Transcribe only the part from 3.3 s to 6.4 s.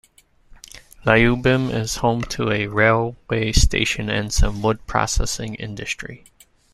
station and some wood-processing industry.